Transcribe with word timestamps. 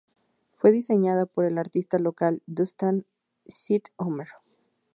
Fue 0.57 0.71
diseñada 0.71 1.27
por 1.27 1.45
el 1.45 1.59
artista 1.59 1.99
local 1.99 2.41
Dunstan 2.47 3.05
St 3.45 3.83
Omer. 3.97 4.29